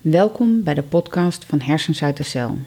Welkom 0.00 0.62
bij 0.62 0.74
de 0.74 0.82
podcast 0.82 1.44
van 1.44 1.60
Hersens 1.60 2.02
uit 2.02 2.16
de 2.16 2.22
Cel. 2.22 2.58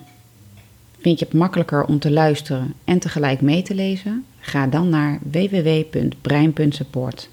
Vind 0.99 1.19
je 1.19 1.25
het 1.25 1.33
makkelijker 1.33 1.85
om 1.85 1.99
te 1.99 2.11
luisteren 2.11 2.73
en 2.83 2.99
tegelijk 2.99 3.41
mee 3.41 3.61
te 3.61 3.75
lezen? 3.75 4.25
Ga 4.39 4.67
dan 4.67 4.89
naar 4.89 5.19
www.brein.support. 5.31 7.29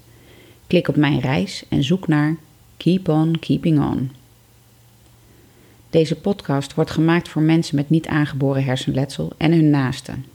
Klik 0.67 0.87
op 0.87 0.95
mijn 0.95 1.19
reis 1.19 1.65
en 1.69 1.83
zoek 1.83 2.07
naar 2.07 2.35
Keep 2.77 3.09
On 3.09 3.39
Keeping 3.39 3.79
On. 3.79 4.11
Deze 5.89 6.15
podcast 6.15 6.73
wordt 6.73 6.91
gemaakt 6.91 7.29
voor 7.29 7.41
mensen 7.41 7.75
met 7.75 7.89
niet 7.89 8.07
aangeboren 8.07 8.63
hersenletsel 8.63 9.31
en 9.37 9.51
hun 9.51 9.69
naasten. 9.69 10.25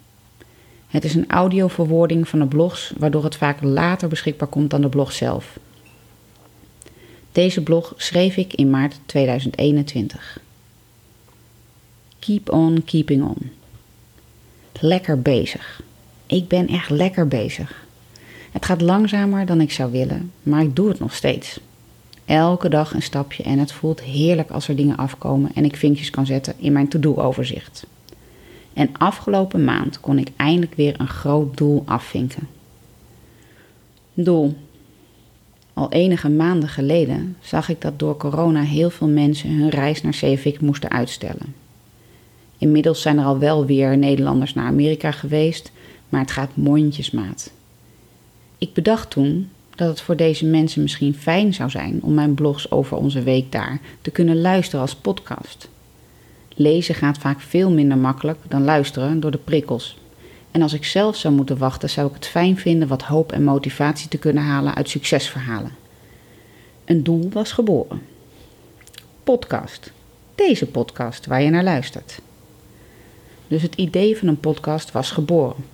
Het 0.86 1.04
is 1.04 1.14
een 1.14 1.30
audioverwoording 1.30 2.28
van 2.28 2.38
de 2.38 2.46
blogs, 2.46 2.92
waardoor 2.98 3.24
het 3.24 3.36
vaak 3.36 3.62
later 3.62 4.08
beschikbaar 4.08 4.48
komt 4.48 4.70
dan 4.70 4.80
de 4.80 4.88
blog 4.88 5.12
zelf. 5.12 5.58
Deze 7.36 7.62
blog 7.62 7.94
schreef 7.96 8.36
ik 8.36 8.54
in 8.54 8.70
maart 8.70 8.98
2021. 9.06 10.40
Keep 12.18 12.50
on 12.50 12.84
keeping 12.84 13.22
on. 13.22 13.50
Lekker 14.80 15.22
bezig. 15.22 15.82
Ik 16.26 16.48
ben 16.48 16.68
echt 16.68 16.90
lekker 16.90 17.28
bezig. 17.28 17.86
Het 18.50 18.64
gaat 18.64 18.80
langzamer 18.80 19.46
dan 19.46 19.60
ik 19.60 19.72
zou 19.72 19.92
willen, 19.92 20.32
maar 20.42 20.62
ik 20.62 20.76
doe 20.76 20.88
het 20.88 20.98
nog 20.98 21.14
steeds. 21.14 21.60
Elke 22.24 22.68
dag 22.68 22.94
een 22.94 23.02
stapje 23.02 23.42
en 23.42 23.58
het 23.58 23.72
voelt 23.72 24.00
heerlijk 24.00 24.50
als 24.50 24.68
er 24.68 24.76
dingen 24.76 24.96
afkomen 24.96 25.50
en 25.54 25.64
ik 25.64 25.76
vinkjes 25.76 26.10
kan 26.10 26.26
zetten 26.26 26.54
in 26.58 26.72
mijn 26.72 26.88
to-do-overzicht. 26.88 27.86
En 28.72 28.96
afgelopen 28.98 29.64
maand 29.64 30.00
kon 30.00 30.18
ik 30.18 30.30
eindelijk 30.36 30.74
weer 30.74 31.00
een 31.00 31.08
groot 31.08 31.56
doel 31.56 31.82
afvinken. 31.86 32.48
Doel. 34.14 34.56
Al 35.76 35.90
enige 35.90 36.28
maanden 36.28 36.68
geleden 36.68 37.36
zag 37.40 37.68
ik 37.68 37.80
dat 37.80 37.98
door 37.98 38.16
corona 38.16 38.62
heel 38.62 38.90
veel 38.90 39.08
mensen 39.08 39.50
hun 39.50 39.68
reis 39.68 40.02
naar 40.02 40.14
Zeevik 40.14 40.60
moesten 40.60 40.90
uitstellen. 40.90 41.54
Inmiddels 42.58 43.02
zijn 43.02 43.18
er 43.18 43.24
al 43.24 43.38
wel 43.38 43.66
weer 43.66 43.98
Nederlanders 43.98 44.54
naar 44.54 44.66
Amerika 44.66 45.10
geweest, 45.10 45.72
maar 46.08 46.20
het 46.20 46.30
gaat 46.30 46.50
mondjesmaat. 46.54 47.52
Ik 48.58 48.72
bedacht 48.72 49.10
toen 49.10 49.48
dat 49.74 49.88
het 49.88 50.00
voor 50.00 50.16
deze 50.16 50.46
mensen 50.46 50.82
misschien 50.82 51.14
fijn 51.14 51.54
zou 51.54 51.70
zijn 51.70 52.02
om 52.02 52.14
mijn 52.14 52.34
blogs 52.34 52.70
over 52.70 52.96
onze 52.96 53.22
week 53.22 53.52
daar 53.52 53.80
te 54.00 54.10
kunnen 54.10 54.40
luisteren 54.40 54.80
als 54.80 54.96
podcast. 54.96 55.68
Lezen 56.54 56.94
gaat 56.94 57.18
vaak 57.18 57.40
veel 57.40 57.70
minder 57.70 57.98
makkelijk 57.98 58.38
dan 58.48 58.64
luisteren 58.64 59.20
door 59.20 59.30
de 59.30 59.38
prikkels. 59.38 59.96
En 60.56 60.62
als 60.62 60.72
ik 60.72 60.84
zelf 60.84 61.16
zou 61.16 61.34
moeten 61.34 61.58
wachten, 61.58 61.90
zou 61.90 62.08
ik 62.08 62.14
het 62.14 62.26
fijn 62.26 62.58
vinden 62.58 62.88
wat 62.88 63.02
hoop 63.02 63.32
en 63.32 63.44
motivatie 63.44 64.08
te 64.08 64.18
kunnen 64.18 64.42
halen 64.42 64.74
uit 64.74 64.88
succesverhalen. 64.88 65.70
Een 66.84 67.02
doel 67.02 67.28
was 67.32 67.52
geboren. 67.52 68.02
Podcast. 69.24 69.92
Deze 70.34 70.66
podcast 70.66 71.26
waar 71.26 71.42
je 71.42 71.50
naar 71.50 71.62
luistert. 71.62 72.20
Dus 73.48 73.62
het 73.62 73.74
idee 73.74 74.18
van 74.18 74.28
een 74.28 74.40
podcast 74.40 74.92
was 74.92 75.10
geboren. 75.10 75.64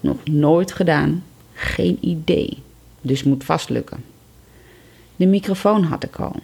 Nog 0.00 0.16
nooit 0.24 0.72
gedaan, 0.72 1.24
geen 1.54 1.98
idee. 2.00 2.62
Dus 3.00 3.22
moet 3.22 3.44
vast 3.44 3.68
lukken. 3.68 4.04
De 5.16 5.26
microfoon 5.26 5.82
had 5.82 6.04
ik 6.04 6.16
al. 6.16 6.34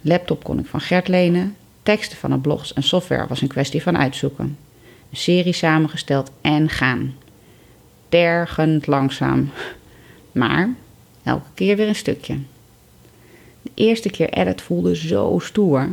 Laptop 0.00 0.44
kon 0.44 0.58
ik 0.58 0.66
van 0.66 0.80
Gert 0.80 1.08
lenen. 1.08 1.56
Teksten 1.82 2.18
van 2.18 2.30
de 2.30 2.38
blogs 2.38 2.72
en 2.72 2.82
software 2.82 3.26
was 3.26 3.40
een 3.40 3.48
kwestie 3.48 3.82
van 3.82 3.98
uitzoeken. 3.98 4.58
Een 5.10 5.16
serie 5.16 5.52
samengesteld 5.52 6.30
en 6.40 6.68
gaan. 6.68 7.14
Tergend 8.08 8.86
langzaam. 8.86 9.50
Maar 10.32 10.74
elke 11.22 11.48
keer 11.54 11.76
weer 11.76 11.88
een 11.88 11.94
stukje. 11.94 12.38
De 13.62 13.70
eerste 13.74 14.10
keer 14.10 14.30
edit 14.30 14.62
voelde 14.62 14.96
zo 14.96 15.38
stoer. 15.42 15.88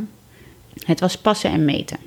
Het 0.85 0.99
was 0.99 1.17
passen 1.17 1.51
en 1.51 1.65
meten. 1.65 1.97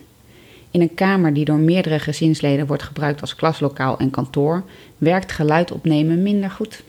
In 0.71 0.81
een 0.81 0.95
kamer 0.95 1.35
die 1.35 1.45
door 1.45 1.59
meerdere 1.59 1.98
gezinsleden 1.98 2.67
wordt 2.67 2.83
gebruikt 2.83 3.21
als 3.21 3.35
klaslokaal 3.35 3.98
en 3.98 4.11
kantoor, 4.11 4.63
werkt 4.98 5.33
geluid 5.33 5.73
opnemen 5.73 6.23
minder 6.23 6.51
goed. 6.51 6.83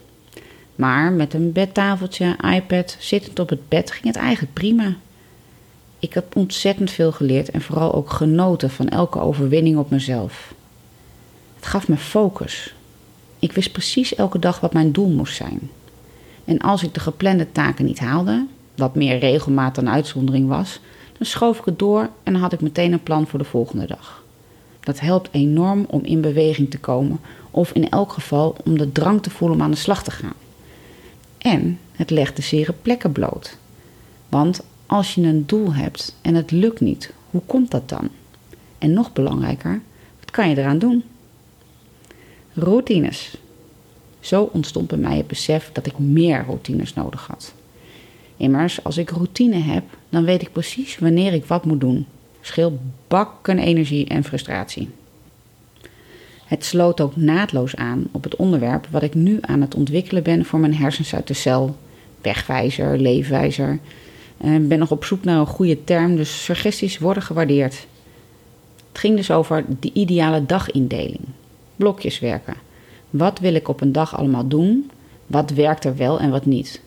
Maar 0.76 1.12
met 1.12 1.34
een 1.34 1.52
bedtafeltje, 1.52 2.36
iPad, 2.54 2.96
zittend 3.00 3.40
op 3.40 3.50
het 3.50 3.70
bed 3.70 3.92
ging 3.92 4.06
het 4.06 4.16
eigenlijk 4.16 4.54
prima. 4.54 4.96
Ik 6.00 6.14
heb 6.14 6.36
ontzettend 6.36 6.92
veel 6.92 7.12
geleerd 7.12 7.50
en 7.50 7.62
vooral 7.62 7.94
ook 7.94 8.10
genoten 8.10 8.70
van 8.70 8.90
elke 8.90 9.20
overwinning 9.20 9.78
op 9.78 9.90
mezelf. 9.90 10.54
Het 11.56 11.66
gaf 11.66 11.88
me 11.88 11.98
focus. 11.98 12.76
Ik 13.40 13.52
wist 13.52 13.72
precies 13.72 14.16
elke 14.16 14.40
dag 14.40 14.60
wat 14.60 14.74
mijn 14.74 14.92
doel 14.92 15.10
moest 15.10 15.36
zijn. 15.36 15.70
En 16.46 16.60
als 16.60 16.84
ik 16.84 16.94
de 16.94 17.00
geplande 17.00 17.52
taken 17.52 17.86
niet 17.86 18.00
haalde, 18.00 18.46
wat 18.76 18.96
meer 18.96 19.20
regelmaat 19.20 19.76
dan 19.76 19.90
uitzondering 19.90 20.48
was, 20.48 20.80
dan 21.18 21.28
schoof 21.28 21.60
ik 21.60 21.66
het 21.66 21.80
door 21.80 22.10
en 22.24 22.36
had 22.36 22.54
ik 22.54 22.62
meteen 22.62 22.94
een 22.94 23.04
plan 23.04 23.28
voor 23.28 23.40
de 23.40 23.46
volgende 23.46 23.86
dag. 23.86 24.24
Dat 24.80 25.00
helpt 25.00 25.30
enorm 25.32 25.86
om 25.90 26.04
in 26.04 26.22
beweging 26.22 26.70
te 26.70 26.80
komen 26.80 27.20
of 27.52 27.72
in 27.72 27.90
elk 27.90 28.12
geval 28.12 28.56
om 28.64 28.78
de 28.78 28.92
drang 28.92 29.24
te 29.24 29.30
voelen 29.30 29.58
om 29.58 29.64
aan 29.64 29.72
de 29.72 29.78
slag 29.78 30.04
te 30.04 30.12
gaan. 30.12 30.34
En 31.38 31.80
het 31.92 32.10
legt 32.10 32.36
de 32.36 32.42
zere 32.42 32.74
plekken 32.82 33.12
bloot. 33.12 33.58
Want 34.30 34.62
als 34.86 35.16
je 35.16 35.22
een 35.22 35.46
doel 35.46 35.74
hebt 35.74 36.16
en 36.22 36.36
het 36.36 36.52
lukt 36.52 36.80
niet, 36.80 37.14
hoe 37.30 37.42
komt 37.46 37.72
dat 37.72 37.90
dan? 37.90 38.10
En 38.78 38.94
nog 38.94 39.14
belangrijker, 39.14 39.82
wat 40.20 40.32
kan 40.32 40.50
je 40.50 40.58
eraan 40.58 40.80
doen? 40.80 41.04
Routines. 42.60 43.38
Zo 44.20 44.50
ontstond 44.52 44.88
bij 44.88 44.98
mij 44.98 45.18
het 45.18 45.28
besef 45.28 45.70
dat 45.74 45.86
ik 45.86 46.00
meer 46.00 46.44
routines 46.46 46.94
nodig 46.94 47.28
had. 47.28 47.54
Immers, 48.38 48.84
als 48.84 48.98
ik 48.98 49.10
routine 49.10 49.58
heb, 49.58 49.84
dan 50.10 50.24
weet 50.24 50.42
ik 50.42 50.52
precies 50.52 50.98
wanneer 50.98 51.34
ik 51.34 51.46
wat 51.46 51.66
moet 51.66 51.80
doen. 51.80 52.06
Scheel 52.42 52.80
bakken 53.08 53.60
energie 53.60 54.08
en 54.08 54.24
frustratie. 54.24 54.90
Het 56.46 56.66
sloot 56.66 57.02
ook 57.02 57.16
naadloos 57.16 57.76
aan 57.76 58.08
op 58.12 58.24
het 58.24 58.36
onderwerp 58.36 58.88
wat 58.92 59.04
ik 59.04 59.14
nu 59.14 59.38
aan 59.42 59.62
het 59.62 59.76
ontwikkelen 59.76 60.24
ben 60.24 60.46
voor 60.46 60.60
mijn 60.60 60.76
hersens 60.76 61.16
uit 61.16 61.28
de 61.28 61.34
cel. 61.34 61.76
Wegwijzer, 62.22 62.98
leefwijzer. 62.98 63.80
Ik 64.38 64.68
ben 64.68 64.80
nog 64.80 64.92
op 64.92 65.06
zoek 65.06 65.24
naar 65.24 65.40
een 65.40 65.46
goede 65.46 65.84
term, 65.84 66.16
dus 66.16 66.44
suggesties 66.44 66.98
worden 66.98 67.24
gewaardeerd. 67.24 67.88
Het 68.88 69.00
ging 69.00 69.16
dus 69.16 69.32
over 69.32 69.66
de 69.80 69.90
ideale 69.94 70.46
dagindeling. 70.46 71.20
Blokjes 71.78 72.20
werken. 72.20 72.56
Wat 73.10 73.40
wil 73.40 73.54
ik 73.54 73.68
op 73.68 73.82
een 73.82 73.92
dag 73.92 74.18
allemaal 74.18 74.48
doen? 74.48 74.92
Wat 75.28 75.50
werkt 75.50 75.86
er 75.86 75.96
wel 75.96 76.20
en 76.20 76.30
wat 76.30 76.46
niet? 76.46 76.82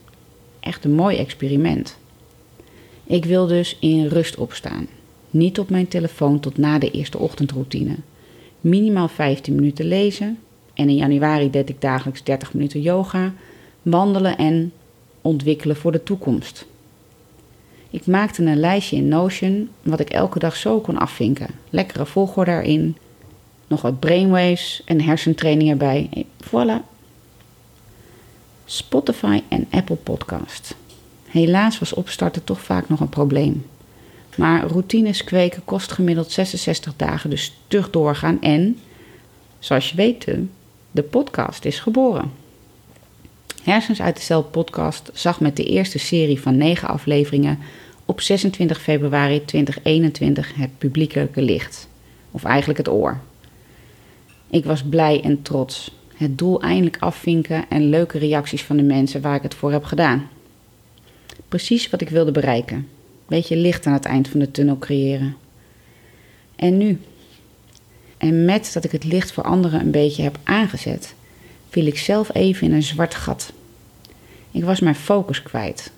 Echt 0.59 0.85
een 0.85 0.93
mooi 0.93 1.17
experiment. 1.17 1.97
Ik 3.03 3.25
wil 3.25 3.47
dus 3.47 3.77
in 3.79 4.07
rust 4.07 4.37
opstaan. 4.37 4.87
Niet 5.29 5.59
op 5.59 5.69
mijn 5.69 5.87
telefoon 5.87 6.39
tot 6.39 6.57
na 6.57 6.79
de 6.79 6.91
eerste 6.91 7.17
ochtendroutine. 7.17 7.95
Minimaal 8.61 9.07
15 9.07 9.55
minuten 9.55 9.85
lezen. 9.85 10.37
En 10.73 10.89
in 10.89 10.95
januari 10.95 11.49
deed 11.49 11.69
ik 11.69 11.81
dagelijks 11.81 12.23
30 12.23 12.53
minuten 12.53 12.81
yoga, 12.81 13.33
wandelen 13.81 14.37
en 14.37 14.71
ontwikkelen 15.21 15.75
voor 15.75 15.91
de 15.91 16.03
toekomst. 16.03 16.65
Ik 17.89 18.05
maakte 18.05 18.43
een 18.43 18.59
lijstje 18.59 18.95
in 18.95 19.07
Notion 19.07 19.69
wat 19.81 19.99
ik 19.99 20.09
elke 20.09 20.39
dag 20.39 20.55
zo 20.55 20.79
kon 20.79 20.97
afvinken. 20.97 21.47
Lekkere 21.69 22.05
volgorde 22.05 22.51
erin, 22.51 22.95
nog 23.71 23.81
wat 23.81 23.99
brainwaves 23.99 24.81
en 24.85 25.01
hersentraining 25.01 25.69
erbij. 25.69 26.25
Voilà. 26.45 26.85
Spotify 28.65 29.41
en 29.47 29.67
Apple 29.69 29.95
Podcast. 29.95 30.75
Helaas 31.27 31.79
was 31.79 31.93
opstarten 31.93 32.43
toch 32.43 32.61
vaak 32.61 32.89
nog 32.89 32.99
een 32.99 33.09
probleem. 33.09 33.65
Maar 34.35 34.65
routines 34.65 35.23
kweken 35.23 35.65
kost 35.65 35.91
gemiddeld 35.91 36.31
66 36.31 36.93
dagen, 36.95 37.29
dus 37.29 37.43
stug 37.43 37.89
doorgaan. 37.89 38.41
En, 38.41 38.79
zoals 39.59 39.89
je 39.89 39.95
weet, 39.95 40.27
de 40.91 41.03
podcast 41.03 41.65
is 41.65 41.79
geboren. 41.79 42.31
Hersens 43.63 44.01
uit 44.01 44.15
de 44.15 44.21
Cel 44.21 44.43
podcast 44.43 45.09
zag 45.13 45.39
met 45.39 45.55
de 45.55 45.63
eerste 45.65 45.99
serie 45.99 46.41
van 46.41 46.57
negen 46.57 46.87
afleveringen 46.87 47.59
op 48.05 48.21
26 48.21 48.81
februari 48.81 49.45
2021 49.45 50.55
het 50.55 50.77
publiekelijke 50.77 51.41
licht. 51.41 51.87
Of 52.31 52.43
eigenlijk 52.43 52.77
het 52.77 52.89
oor. 52.89 53.19
Ik 54.51 54.65
was 54.65 54.83
blij 54.83 55.21
en 55.23 55.41
trots. 55.41 55.91
Het 56.15 56.37
doel 56.37 56.61
eindelijk 56.61 56.97
afvinken 56.99 57.69
en 57.69 57.89
leuke 57.89 58.17
reacties 58.17 58.63
van 58.63 58.77
de 58.77 58.83
mensen 58.83 59.21
waar 59.21 59.35
ik 59.35 59.41
het 59.41 59.53
voor 59.53 59.71
heb 59.71 59.83
gedaan. 59.83 60.29
Precies 61.47 61.89
wat 61.89 62.01
ik 62.01 62.09
wilde 62.09 62.31
bereiken. 62.31 62.87
Beetje 63.27 63.55
licht 63.55 63.85
aan 63.85 63.93
het 63.93 64.05
eind 64.05 64.27
van 64.27 64.39
de 64.39 64.51
tunnel 64.51 64.77
creëren. 64.77 65.35
En 66.55 66.77
nu? 66.77 66.99
En 68.17 68.45
met 68.45 68.69
dat 68.73 68.83
ik 68.83 68.91
het 68.91 69.03
licht 69.03 69.31
voor 69.31 69.43
anderen 69.43 69.79
een 69.79 69.91
beetje 69.91 70.23
heb 70.23 70.39
aangezet, 70.43 71.13
viel 71.69 71.85
ik 71.85 71.97
zelf 71.97 72.35
even 72.35 72.67
in 72.67 72.73
een 72.73 72.83
zwart 72.83 73.15
gat. 73.15 73.53
Ik 74.51 74.63
was 74.63 74.79
mijn 74.79 74.95
focus 74.95 75.43
kwijt 75.43 75.91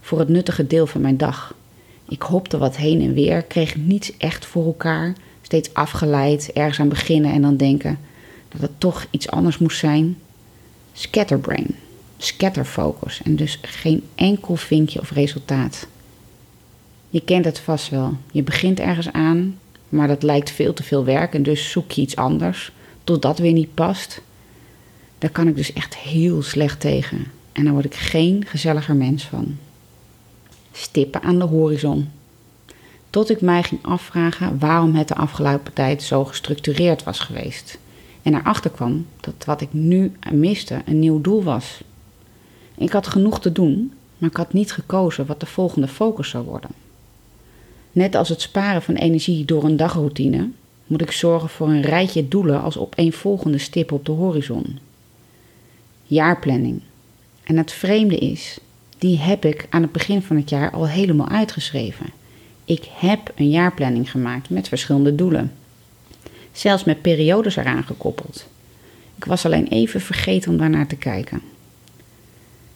voor 0.00 0.18
het 0.18 0.28
nuttige 0.28 0.66
deel 0.66 0.86
van 0.86 1.00
mijn 1.00 1.16
dag. 1.16 1.54
Ik 2.08 2.22
hopte 2.22 2.58
wat 2.58 2.76
heen 2.76 3.00
en 3.00 3.14
weer, 3.14 3.42
kreeg 3.42 3.76
niets 3.76 4.16
echt 4.16 4.46
voor 4.46 4.64
elkaar, 4.64 5.14
steeds 5.46 5.74
afgeleid, 5.74 6.50
ergens 6.52 6.80
aan 6.80 6.88
beginnen 6.88 7.32
en 7.32 7.42
dan 7.42 7.56
denken 7.56 7.98
dat 8.48 8.60
het 8.60 8.70
toch 8.78 9.06
iets 9.10 9.28
anders 9.28 9.58
moest 9.58 9.78
zijn. 9.78 10.18
Scatterbrain, 10.92 11.74
scatterfocus 12.16 13.20
en 13.22 13.36
dus 13.36 13.58
geen 13.62 14.02
enkel 14.14 14.56
vinkje 14.56 15.00
of 15.00 15.10
resultaat. 15.10 15.86
Je 17.10 17.20
kent 17.20 17.44
het 17.44 17.58
vast 17.58 17.88
wel. 17.88 18.16
Je 18.32 18.42
begint 18.42 18.80
ergens 18.80 19.12
aan, 19.12 19.58
maar 19.88 20.08
dat 20.08 20.22
lijkt 20.22 20.50
veel 20.50 20.72
te 20.72 20.82
veel 20.82 21.04
werk 21.04 21.34
en 21.34 21.42
dus 21.42 21.70
zoek 21.70 21.90
je 21.90 22.02
iets 22.02 22.16
anders 22.16 22.72
tot 23.04 23.22
dat 23.22 23.38
weer 23.38 23.52
niet 23.52 23.74
past. 23.74 24.20
Daar 25.18 25.30
kan 25.30 25.48
ik 25.48 25.56
dus 25.56 25.72
echt 25.72 25.96
heel 25.96 26.42
slecht 26.42 26.80
tegen 26.80 27.26
en 27.52 27.64
daar 27.64 27.72
word 27.72 27.84
ik 27.84 27.94
geen 27.94 28.44
gezelliger 28.46 28.94
mens 28.94 29.24
van. 29.24 29.56
Stippen 30.72 31.22
aan 31.22 31.38
de 31.38 31.44
horizon. 31.44 32.08
Tot 33.10 33.30
ik 33.30 33.40
mij 33.40 33.62
ging 33.62 33.84
afvragen 33.84 34.58
waarom 34.58 34.94
het 34.94 35.08
de 35.08 35.14
afgelopen 35.14 35.72
tijd 35.72 36.02
zo 36.02 36.24
gestructureerd 36.24 37.02
was 37.02 37.18
geweest. 37.18 37.78
En 38.22 38.34
erachter 38.34 38.70
kwam 38.70 39.06
dat 39.20 39.44
wat 39.44 39.60
ik 39.60 39.72
nu 39.72 40.12
miste 40.32 40.82
een 40.86 40.98
nieuw 40.98 41.20
doel 41.20 41.42
was. 41.42 41.80
Ik 42.74 42.90
had 42.90 43.06
genoeg 43.06 43.40
te 43.40 43.52
doen, 43.52 43.92
maar 44.18 44.30
ik 44.30 44.36
had 44.36 44.52
niet 44.52 44.72
gekozen 44.72 45.26
wat 45.26 45.40
de 45.40 45.46
volgende 45.46 45.88
focus 45.88 46.28
zou 46.28 46.44
worden. 46.44 46.70
Net 47.92 48.14
als 48.14 48.28
het 48.28 48.40
sparen 48.40 48.82
van 48.82 48.94
energie 48.94 49.44
door 49.44 49.64
een 49.64 49.76
dagroutine, 49.76 50.48
moet 50.86 51.02
ik 51.02 51.10
zorgen 51.10 51.48
voor 51.48 51.68
een 51.68 51.82
rijtje 51.82 52.28
doelen 52.28 52.62
als 52.62 52.78
opeenvolgende 52.78 53.58
stip 53.58 53.92
op 53.92 54.06
de 54.06 54.12
horizon. 54.12 54.78
Jaarplanning. 56.04 56.80
En 57.42 57.56
het 57.56 57.72
vreemde 57.72 58.16
is, 58.16 58.58
die 58.98 59.18
heb 59.18 59.44
ik 59.44 59.66
aan 59.70 59.82
het 59.82 59.92
begin 59.92 60.22
van 60.22 60.36
het 60.36 60.50
jaar 60.50 60.70
al 60.70 60.88
helemaal 60.88 61.28
uitgeschreven. 61.28 62.06
Ik 62.66 62.88
heb 62.94 63.32
een 63.34 63.50
jaarplanning 63.50 64.10
gemaakt 64.10 64.50
met 64.50 64.68
verschillende 64.68 65.14
doelen. 65.14 65.52
Zelfs 66.52 66.84
met 66.84 67.02
periodes 67.02 67.56
eraan 67.56 67.84
gekoppeld. 67.84 68.46
Ik 69.16 69.24
was 69.24 69.44
alleen 69.44 69.66
even 69.66 70.00
vergeten 70.00 70.50
om 70.50 70.58
daarnaar 70.58 70.86
te 70.86 70.96
kijken. 70.96 71.40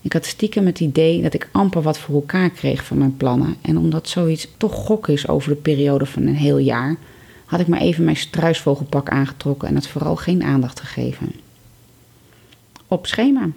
Ik 0.01 0.13
had 0.13 0.27
stiekem 0.27 0.67
het 0.67 0.81
idee 0.81 1.23
dat 1.23 1.35
ik 1.35 1.49
amper 1.53 1.83
wat 1.83 1.99
voor 1.99 2.15
elkaar 2.15 2.51
kreeg 2.51 2.85
van 2.85 2.99
mijn 2.99 3.17
plannen. 3.17 3.57
En 3.61 3.79
omdat 3.79 4.09
zoiets 4.09 4.49
toch 4.57 4.75
gok 4.75 5.09
is 5.09 5.29
over 5.29 5.49
de 5.49 5.57
periode 5.57 6.07
van 6.07 6.27
een 6.27 6.37
heel 6.37 6.59
jaar, 6.59 6.97
had 7.45 7.61
ik 7.61 7.67
maar 7.67 7.81
even 7.81 8.05
mijn 8.05 8.17
struisvogelpak 8.17 9.09
aangetrokken 9.09 9.69
en 9.69 9.75
het 9.75 9.89
vooral 9.89 10.17
geen 10.17 10.43
aandacht 10.43 10.81
gegeven. 10.81 11.33
Op 12.87 13.07
schema. 13.07 13.49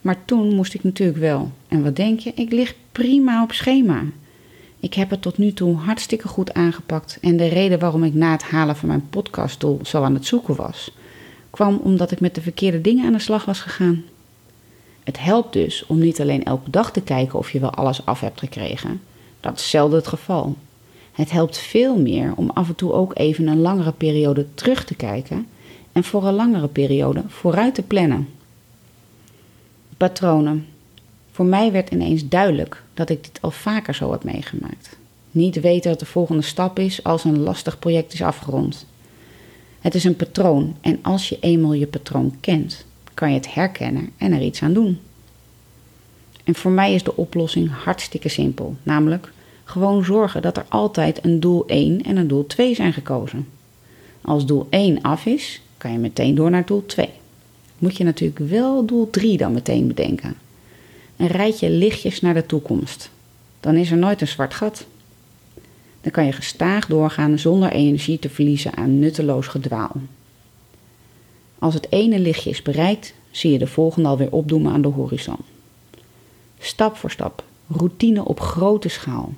Maar 0.00 0.24
toen 0.24 0.54
moest 0.54 0.74
ik 0.74 0.84
natuurlijk 0.84 1.18
wel. 1.18 1.52
En 1.68 1.82
wat 1.82 1.96
denk 1.96 2.20
je? 2.20 2.32
Ik 2.34 2.52
lig 2.52 2.74
prima 2.92 3.42
op 3.42 3.52
schema. 3.52 4.02
Ik 4.80 4.94
heb 4.94 5.10
het 5.10 5.22
tot 5.22 5.38
nu 5.38 5.52
toe 5.52 5.76
hartstikke 5.76 6.28
goed 6.28 6.54
aangepakt. 6.54 7.18
En 7.20 7.36
de 7.36 7.46
reden 7.46 7.78
waarom 7.78 8.04
ik 8.04 8.14
na 8.14 8.30
het 8.32 8.42
halen 8.42 8.76
van 8.76 8.88
mijn 8.88 9.08
podcastdoel 9.10 9.80
zo 9.82 10.02
aan 10.02 10.14
het 10.14 10.26
zoeken 10.26 10.56
was, 10.56 10.92
kwam 11.50 11.80
omdat 11.82 12.10
ik 12.10 12.20
met 12.20 12.34
de 12.34 12.40
verkeerde 12.40 12.80
dingen 12.80 13.06
aan 13.06 13.12
de 13.12 13.18
slag 13.18 13.44
was 13.44 13.60
gegaan. 13.60 14.04
Het 15.04 15.20
helpt 15.20 15.52
dus 15.52 15.86
om 15.86 15.98
niet 15.98 16.20
alleen 16.20 16.44
elke 16.44 16.70
dag 16.70 16.92
te 16.92 17.00
kijken 17.00 17.38
of 17.38 17.50
je 17.50 17.60
wel 17.60 17.74
alles 17.74 18.06
af 18.06 18.20
hebt 18.20 18.38
gekregen. 18.38 19.00
Dat 19.40 19.58
is 19.58 19.70
zelden 19.70 19.98
het 19.98 20.08
geval. 20.08 20.56
Het 21.12 21.30
helpt 21.30 21.58
veel 21.58 21.98
meer 21.98 22.32
om 22.36 22.50
af 22.50 22.68
en 22.68 22.74
toe 22.74 22.92
ook 22.92 23.18
even 23.18 23.46
een 23.46 23.60
langere 23.60 23.92
periode 23.92 24.46
terug 24.54 24.84
te 24.84 24.94
kijken 24.94 25.46
en 25.92 26.04
voor 26.04 26.26
een 26.26 26.34
langere 26.34 26.68
periode 26.68 27.22
vooruit 27.26 27.74
te 27.74 27.82
plannen. 27.82 28.28
Patronen. 29.96 30.66
Voor 31.30 31.46
mij 31.46 31.72
werd 31.72 31.90
ineens 31.90 32.28
duidelijk 32.28 32.82
dat 32.98 33.10
ik 33.10 33.24
dit 33.24 33.38
al 33.40 33.50
vaker 33.50 33.94
zo 33.94 34.10
heb 34.10 34.24
meegemaakt. 34.24 34.96
Niet 35.30 35.60
weten 35.60 35.90
wat 35.90 36.00
de 36.00 36.06
volgende 36.06 36.42
stap 36.42 36.78
is 36.78 37.04
als 37.04 37.24
een 37.24 37.38
lastig 37.38 37.78
project 37.78 38.12
is 38.12 38.22
afgerond. 38.22 38.86
Het 39.80 39.94
is 39.94 40.04
een 40.04 40.16
patroon 40.16 40.76
en 40.80 40.98
als 41.02 41.28
je 41.28 41.38
eenmaal 41.40 41.72
je 41.72 41.86
patroon 41.86 42.36
kent, 42.40 42.84
kan 43.14 43.28
je 43.28 43.34
het 43.34 43.54
herkennen 43.54 44.10
en 44.16 44.32
er 44.32 44.42
iets 44.42 44.62
aan 44.62 44.72
doen. 44.72 44.98
En 46.44 46.54
voor 46.54 46.70
mij 46.70 46.94
is 46.94 47.02
de 47.02 47.16
oplossing 47.16 47.70
hartstikke 47.84 48.28
simpel, 48.28 48.76
namelijk 48.82 49.32
gewoon 49.64 50.04
zorgen 50.04 50.42
dat 50.42 50.56
er 50.56 50.66
altijd 50.68 51.24
een 51.24 51.40
doel 51.40 51.66
1 51.66 52.02
en 52.02 52.16
een 52.16 52.28
doel 52.28 52.46
2 52.46 52.74
zijn 52.74 52.92
gekozen. 52.92 53.48
Als 54.20 54.46
doel 54.46 54.66
1 54.70 55.02
af 55.02 55.26
is, 55.26 55.60
kan 55.76 55.92
je 55.92 55.98
meteen 55.98 56.34
door 56.34 56.50
naar 56.50 56.66
doel 56.66 56.86
2. 56.86 57.08
Moet 57.78 57.96
je 57.96 58.04
natuurlijk 58.04 58.38
wel 58.38 58.84
doel 58.84 59.10
3 59.10 59.36
dan 59.36 59.52
meteen 59.52 59.86
bedenken. 59.86 60.36
Een 61.18 61.26
rijtje 61.26 61.70
lichtjes 61.70 62.20
naar 62.20 62.34
de 62.34 62.46
toekomst. 62.46 63.10
Dan 63.60 63.76
is 63.76 63.90
er 63.90 63.96
nooit 63.96 64.20
een 64.20 64.28
zwart 64.28 64.54
gat. 64.54 64.86
Dan 66.00 66.12
kan 66.12 66.24
je 66.24 66.32
gestaag 66.32 66.86
doorgaan 66.86 67.38
zonder 67.38 67.70
energie 67.70 68.18
te 68.18 68.28
verliezen 68.28 68.76
aan 68.76 68.98
nutteloos 68.98 69.46
gedwaal. 69.46 69.92
Als 71.58 71.74
het 71.74 71.86
ene 71.90 72.18
lichtje 72.18 72.50
is 72.50 72.62
bereikt, 72.62 73.14
zie 73.30 73.52
je 73.52 73.58
de 73.58 73.66
volgende 73.66 74.08
alweer 74.08 74.32
opdoemen 74.32 74.72
aan 74.72 74.82
de 74.82 74.88
horizon. 74.88 75.38
Stap 76.58 76.96
voor 76.96 77.10
stap, 77.10 77.44
routine 77.66 78.24
op 78.24 78.40
grote 78.40 78.88
schaal. 78.88 79.32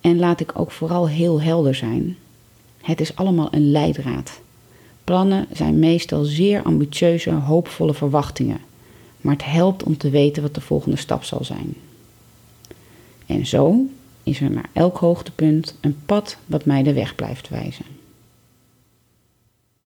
En 0.00 0.18
laat 0.18 0.40
ik 0.40 0.58
ook 0.58 0.70
vooral 0.70 1.08
heel 1.08 1.40
helder 1.40 1.74
zijn. 1.74 2.16
Het 2.80 3.00
is 3.00 3.16
allemaal 3.16 3.48
een 3.50 3.70
leidraad. 3.70 4.40
Plannen 5.04 5.46
zijn 5.52 5.78
meestal 5.78 6.24
zeer 6.24 6.62
ambitieuze, 6.62 7.30
hoopvolle 7.30 7.94
verwachtingen, 7.94 8.60
maar 9.24 9.34
het 9.34 9.44
helpt 9.44 9.82
om 9.82 9.96
te 9.96 10.10
weten 10.10 10.42
wat 10.42 10.54
de 10.54 10.60
volgende 10.60 10.96
stap 10.96 11.24
zal 11.24 11.44
zijn. 11.44 11.74
En 13.26 13.46
zo 13.46 13.86
is 14.22 14.40
er 14.40 14.50
naar 14.50 14.68
elk 14.72 14.96
hoogtepunt 14.96 15.76
een 15.80 15.96
pad 16.06 16.36
wat 16.46 16.64
mij 16.64 16.82
de 16.82 16.92
weg 16.92 17.14
blijft 17.14 17.48
wijzen. 17.48 17.84